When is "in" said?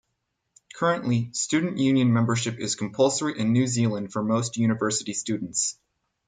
3.39-3.53